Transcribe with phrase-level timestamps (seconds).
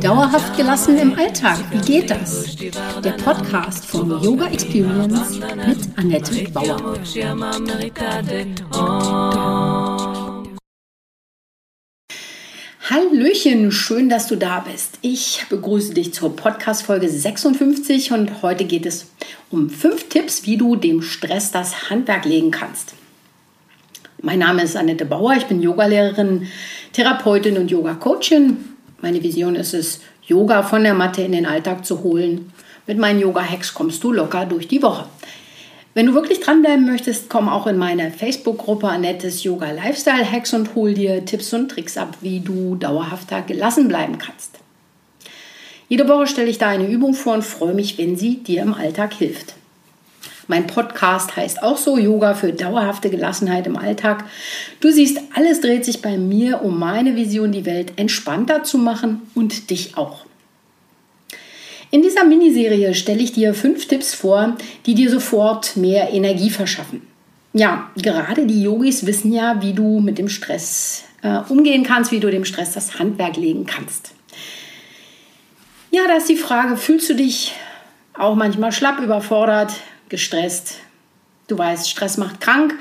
[0.00, 2.56] Dauerhaft gelassen im Alltag, wie geht das?
[2.56, 7.04] Der Podcast von Yoga Experience mit Annette Bauer.
[12.88, 14.98] Hallöchen, schön, dass du da bist.
[15.02, 19.10] Ich begrüße dich zur Podcast-Folge 56 und heute geht es
[19.50, 22.94] um fünf Tipps, wie du dem Stress das Handwerk legen kannst.
[24.20, 26.48] Mein Name ist Annette Bauer, ich bin Yogalehrerin,
[26.92, 28.56] Therapeutin und Yoga-Coachin.
[29.00, 32.52] Meine Vision ist es, Yoga von der Matte in den Alltag zu holen.
[32.88, 35.06] Mit meinen Yoga-Hacks kommst du locker durch die Woche.
[35.94, 40.74] Wenn du wirklich dranbleiben möchtest, komm auch in meine Facebook-Gruppe Annettes Yoga Lifestyle Hacks und
[40.74, 44.58] hol dir Tipps und Tricks ab, wie du dauerhafter gelassen bleiben kannst.
[45.88, 48.74] Jede Woche stelle ich da eine Übung vor und freue mich, wenn sie dir im
[48.74, 49.54] Alltag hilft.
[50.50, 54.24] Mein Podcast heißt auch so Yoga für dauerhafte Gelassenheit im Alltag.
[54.80, 59.20] Du siehst, alles dreht sich bei mir um meine Vision, die Welt entspannter zu machen
[59.34, 60.24] und dich auch.
[61.90, 67.02] In dieser Miniserie stelle ich dir fünf Tipps vor, die dir sofort mehr Energie verschaffen.
[67.52, 72.20] Ja, gerade die Yogis wissen ja, wie du mit dem Stress äh, umgehen kannst, wie
[72.20, 74.14] du dem Stress das Handwerk legen kannst.
[75.90, 77.54] Ja, da ist die Frage, fühlst du dich
[78.14, 79.72] auch manchmal schlapp überfordert?
[80.08, 80.76] Gestresst.
[81.46, 82.74] Du weißt, Stress macht krank.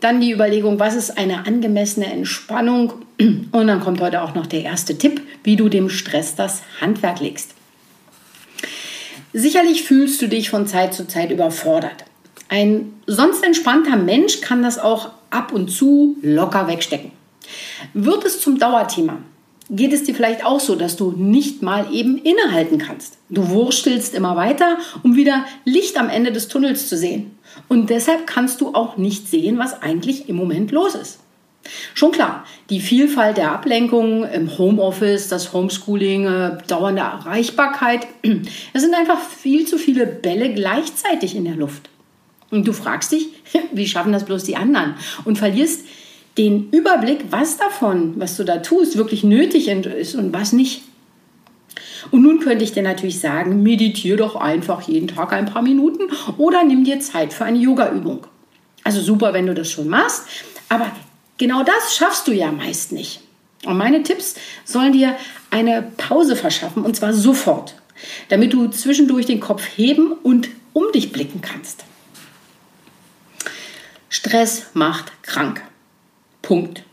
[0.00, 2.92] Dann die Überlegung, was ist eine angemessene Entspannung?
[3.18, 7.20] Und dann kommt heute auch noch der erste Tipp, wie du dem Stress das Handwerk
[7.20, 7.54] legst.
[9.32, 12.04] Sicherlich fühlst du dich von Zeit zu Zeit überfordert.
[12.48, 17.10] Ein sonst entspannter Mensch kann das auch ab und zu locker wegstecken.
[17.92, 19.18] Wird es zum Dauerthema,
[19.68, 23.18] geht es dir vielleicht auch so, dass du nicht mal eben innehalten kannst.
[23.28, 27.36] Du wurstelst immer weiter, um wieder Licht am Ende des Tunnels zu sehen.
[27.68, 31.20] Und deshalb kannst du auch nicht sehen, was eigentlich im Moment los ist.
[31.94, 38.06] Schon klar, die Vielfalt der Ablenkungen im Homeoffice, das Homeschooling, äh, dauernde Erreichbarkeit,
[38.72, 41.90] es sind einfach viel zu viele Bälle gleichzeitig in der Luft.
[42.50, 43.28] Und du fragst dich,
[43.72, 44.94] wie schaffen das bloß die anderen?
[45.24, 45.86] Und verlierst
[46.38, 50.82] den Überblick, was davon, was du da tust, wirklich nötig ist und was nicht.
[52.10, 56.02] Und nun könnte ich dir natürlich sagen, meditiere doch einfach jeden Tag ein paar Minuten
[56.36, 58.26] oder nimm dir Zeit für eine Yoga-Übung.
[58.84, 60.24] Also super, wenn du das schon machst,
[60.68, 60.92] aber
[61.38, 63.20] genau das schaffst du ja meist nicht.
[63.64, 65.16] Und meine Tipps sollen dir
[65.50, 67.74] eine Pause verschaffen und zwar sofort,
[68.28, 71.84] damit du zwischendurch den Kopf heben und um dich blicken kannst.
[74.08, 75.62] Stress macht krank.
[76.46, 76.84] Punkt.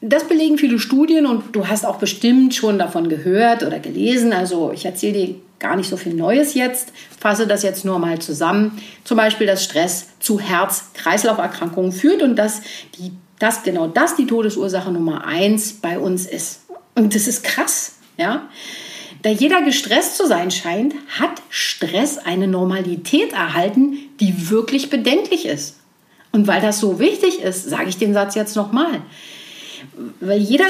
[0.00, 4.32] Das belegen viele Studien und du hast auch bestimmt schon davon gehört oder gelesen.
[4.32, 8.20] Also ich erzähle dir gar nicht so viel Neues jetzt, fasse das jetzt nur mal
[8.20, 8.80] zusammen.
[9.02, 12.60] Zum Beispiel, dass Stress zu Herz-Kreislauf-Erkrankungen führt und dass,
[12.96, 13.10] die,
[13.40, 16.60] dass genau das die Todesursache Nummer eins bei uns ist.
[16.94, 18.48] Und das ist krass, ja.
[19.22, 25.77] Da jeder gestresst zu sein scheint, hat Stress eine Normalität erhalten, die wirklich bedenklich ist.
[26.32, 29.00] Und weil das so wichtig ist, sage ich den Satz jetzt nochmal.
[30.20, 30.66] Weil jeder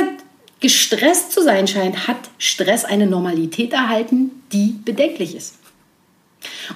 [0.60, 5.54] gestresst zu sein scheint, hat Stress eine Normalität erhalten, die bedenklich ist.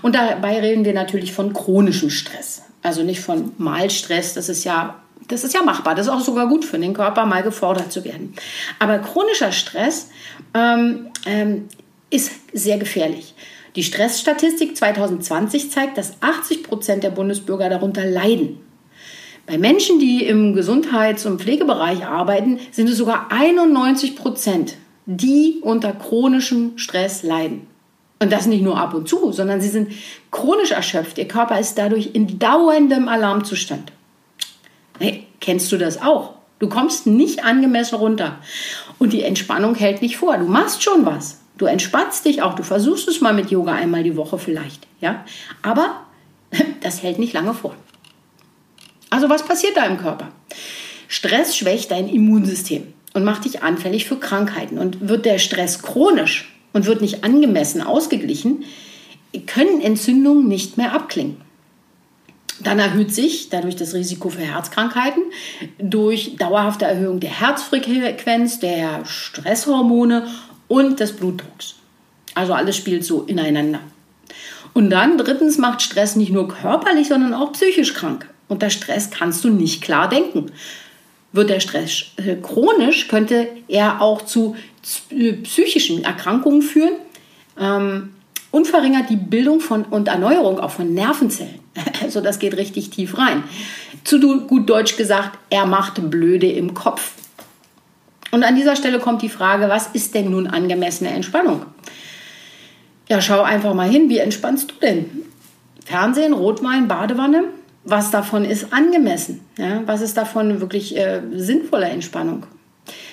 [0.03, 2.63] Und dabei reden wir natürlich von chronischem Stress.
[2.83, 5.95] Also nicht von Malstress, das ist ja, das ist ja machbar.
[5.95, 8.35] Das ist auch sogar gut für den Körper, mal gefordert zu werden.
[8.79, 10.09] Aber chronischer Stress
[10.55, 11.69] ähm, ähm,
[12.11, 13.35] ist sehr gefährlich.
[13.77, 18.61] Die Stressstatistik 2020 zeigt, dass 80 Prozent der Bundesbürger darunter leiden.
[19.47, 24.77] Bei Menschen, die im Gesundheits- und Pflegebereich arbeiten, sind es sogar 91 Prozent,
[25.07, 27.67] die unter chronischem Stress leiden.
[28.21, 29.91] Und das nicht nur ab und zu, sondern sie sind
[30.31, 31.19] chronisch erschöpft.
[31.19, 33.91] Ihr Körper ist dadurch in dauerndem Alarmzustand.
[35.01, 36.35] Hey, kennst du das auch?
[36.61, 38.39] Du kommst nicht angemessen runter.
[39.01, 40.39] Und die Entspannung hält nicht vor.
[40.39, 41.41] Du machst schon was.
[41.59, 42.55] Du entspannst dich auch.
[42.55, 44.87] Du versuchst es mal mit Yoga einmal die Woche vielleicht.
[45.01, 45.25] Ja?
[45.63, 46.03] Aber
[46.81, 47.75] das hält nicht lange vor.
[49.13, 50.29] Also was passiert da im Körper?
[51.07, 54.79] Stress schwächt dein Immunsystem und macht dich anfällig für Krankheiten.
[54.79, 58.65] Und wird der Stress chronisch und wird nicht angemessen ausgeglichen,
[59.47, 61.37] können Entzündungen nicht mehr abklingen.
[62.61, 65.25] Dann erhöht sich dadurch das Risiko für Herzkrankheiten
[65.79, 70.27] durch dauerhafte Erhöhung der Herzfrequenz, der Stresshormone
[70.69, 71.75] und des Blutdrucks.
[72.35, 73.81] Also alles spielt so ineinander.
[74.73, 78.32] Und dann drittens macht Stress nicht nur körperlich, sondern auch psychisch krank.
[78.49, 80.53] Unter Stress kannst du nicht klar denken.
[81.33, 84.57] Wird der Stress äh, chronisch, könnte er auch zu
[85.11, 86.95] äh, psychischen Erkrankungen führen.
[87.59, 88.11] Ähm,
[88.53, 91.61] und verringert die Bildung von, und Erneuerung auch von Nervenzellen.
[92.03, 93.45] Also das geht richtig tief rein.
[94.05, 97.13] Zu gut Deutsch gesagt, er macht Blöde im Kopf.
[98.33, 101.65] Und an dieser Stelle kommt die Frage, was ist denn nun angemessene Entspannung?
[103.09, 105.23] Ja, schau einfach mal hin, wie entspannst du denn?
[105.85, 107.45] Fernsehen, Rotwein, Badewanne?
[107.85, 109.41] Was davon ist angemessen?
[109.59, 112.47] Ja, was ist davon wirklich äh, sinnvolle Entspannung?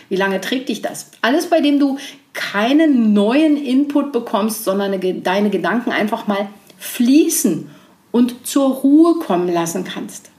[0.09, 1.11] Wie lange trägt dich das?
[1.21, 1.97] Alles, bei dem du
[2.33, 7.69] keinen neuen Input bekommst, sondern deine Gedanken einfach mal fließen
[8.11, 10.29] und zur Ruhe kommen lassen kannst.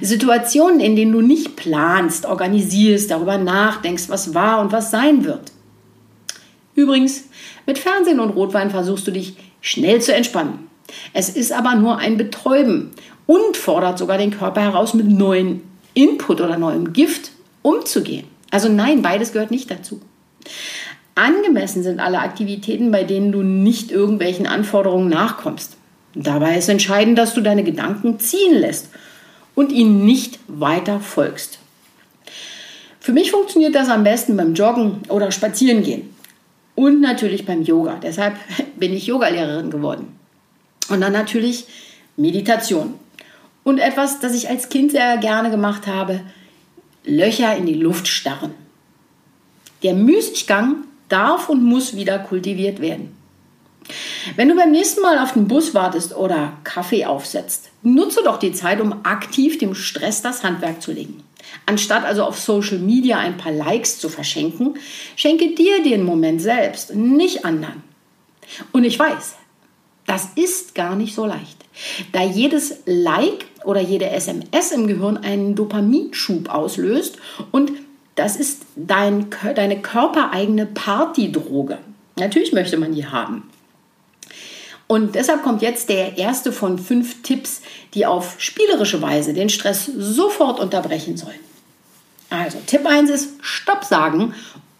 [0.00, 5.52] Situationen, in denen du nicht planst, organisierst, darüber nachdenkst, was war und was sein wird.
[6.74, 7.24] Übrigens,
[7.66, 10.68] mit Fernsehen und Rotwein versuchst du dich schnell zu entspannen.
[11.12, 12.92] Es ist aber nur ein Betäuben
[13.26, 15.62] und fordert sogar den Körper heraus, mit neuen
[15.94, 18.26] Input oder neuem Gift umzugehen.
[18.50, 20.00] Also nein, beides gehört nicht dazu.
[21.14, 25.76] Angemessen sind alle Aktivitäten, bei denen du nicht irgendwelchen Anforderungen nachkommst.
[26.14, 28.90] Dabei ist entscheidend, dass du deine Gedanken ziehen lässt
[29.54, 31.58] und ihnen nicht weiter folgst.
[33.00, 36.10] Für mich funktioniert das am besten beim Joggen oder Spazierengehen
[36.74, 37.98] und natürlich beim Yoga.
[38.02, 38.34] Deshalb
[38.76, 40.18] bin ich Yogalehrerin geworden.
[40.88, 41.66] Und dann natürlich
[42.16, 42.94] Meditation.
[43.64, 46.20] Und etwas, das ich als Kind sehr gerne gemacht habe,
[47.04, 48.54] Löcher in die Luft starren.
[49.82, 53.16] Der Müßiggang darf und muss wieder kultiviert werden.
[54.34, 58.52] Wenn du beim nächsten Mal auf den Bus wartest oder Kaffee aufsetzt, nutze doch die
[58.52, 61.22] Zeit, um aktiv dem Stress das Handwerk zu legen.
[61.66, 64.74] Anstatt also auf Social Media ein paar Likes zu verschenken,
[65.14, 67.84] schenke dir den Moment selbst, nicht anderen.
[68.72, 69.36] Und ich weiß,
[70.06, 71.64] das ist gar nicht so leicht,
[72.12, 77.18] da jedes Like oder jede SMS im Gehirn einen Dopaminschub auslöst
[77.50, 77.72] und
[78.14, 81.78] das ist dein, deine körpereigene Partydroge.
[82.18, 83.50] Natürlich möchte man die haben.
[84.86, 87.60] Und deshalb kommt jetzt der erste von fünf Tipps,
[87.92, 91.40] die auf spielerische Weise den Stress sofort unterbrechen sollen.
[92.30, 94.32] Also Tipp 1 ist Stopp sagen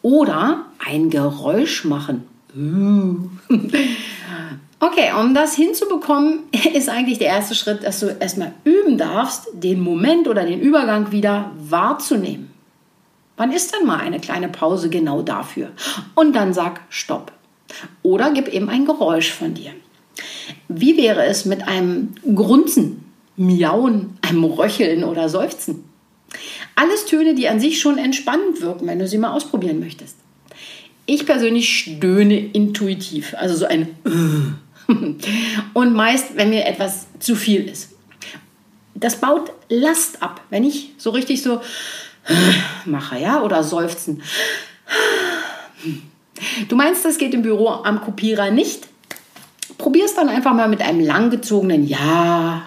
[0.02, 2.24] oder ein Geräusch machen.
[4.78, 6.40] Okay, um das hinzubekommen,
[6.74, 11.12] ist eigentlich der erste Schritt, dass du erstmal üben darfst, den Moment oder den Übergang
[11.12, 12.50] wieder wahrzunehmen.
[13.38, 15.70] Wann ist denn mal eine kleine Pause genau dafür?
[16.14, 17.32] Und dann sag Stopp.
[18.02, 19.72] Oder gib eben ein Geräusch von dir.
[20.68, 23.04] Wie wäre es mit einem Grunzen,
[23.36, 25.84] Miauen, einem Röcheln oder Seufzen?
[26.74, 30.16] Alles Töne, die an sich schon entspannend wirken, wenn du sie mal ausprobieren möchtest.
[31.06, 33.88] Ich persönlich stöhne intuitiv, also so ein
[35.74, 37.90] und meist, wenn mir etwas zu viel ist.
[38.94, 41.60] Das baut Last ab, wenn ich so richtig so
[42.84, 44.22] mache, ja, oder seufzen.
[46.68, 48.88] Du meinst, das geht im Büro am Kopierer nicht?
[49.78, 52.62] Probier es dann einfach mal mit einem langgezogenen Ja,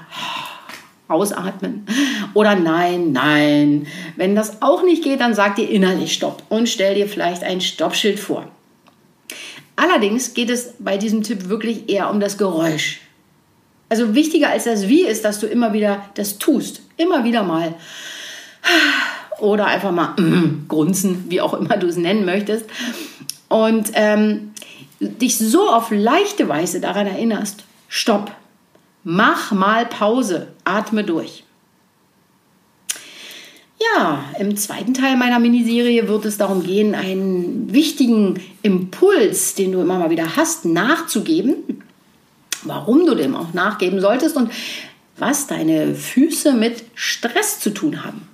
[1.07, 1.85] ausatmen
[2.33, 3.87] oder Nein, Nein.
[4.15, 7.61] Wenn das auch nicht geht, dann sag dir innerlich Stopp und stell dir vielleicht ein
[7.61, 8.47] Stoppschild vor.
[9.79, 12.99] Allerdings geht es bei diesem Tipp wirklich eher um das Geräusch.
[13.87, 16.81] Also wichtiger als das Wie ist, dass du immer wieder das tust.
[16.97, 17.75] Immer wieder mal
[19.39, 22.65] oder einfach mal mm, grunzen, wie auch immer du es nennen möchtest.
[23.47, 24.51] Und ähm,
[24.99, 28.31] dich so auf leichte Weise daran erinnerst, stopp,
[29.05, 31.45] mach mal Pause, atme durch.
[33.81, 39.79] Ja, im zweiten Teil meiner Miniserie wird es darum gehen, einen wichtigen Impuls, den du
[39.79, 41.83] immer mal wieder hast, nachzugeben.
[42.63, 44.51] Warum du dem auch nachgeben solltest und
[45.17, 48.27] was deine Füße mit Stress zu tun haben.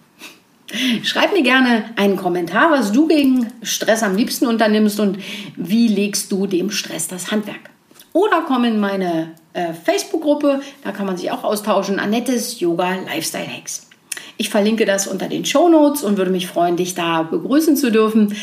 [1.04, 5.20] Schreib mir gerne einen Kommentar, was du gegen Stress am liebsten unternimmst und
[5.56, 7.70] wie legst du dem Stress das Handwerk.
[8.14, 12.00] Oder komm in meine äh, Facebook-Gruppe, da kann man sich auch austauschen.
[12.00, 13.90] Annettes Yoga Lifestyle Hacks.
[14.38, 17.92] Ich verlinke das unter den Show Notes und würde mich freuen, dich da begrüßen zu
[17.92, 18.36] dürfen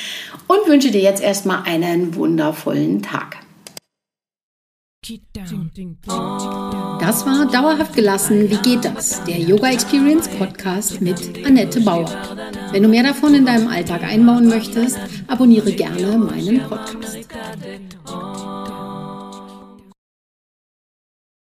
[0.46, 3.38] und wünsche dir jetzt erstmal einen wundervollen Tag.
[7.00, 8.48] Das war Dauerhaft gelassen.
[8.48, 9.24] Wie geht das?
[9.24, 12.08] Der Yoga Experience Podcast mit Annette Bauer.
[12.70, 14.96] Wenn du mehr davon in deinem Alltag einbauen möchtest,
[15.26, 17.18] abonniere gerne meinen Podcast.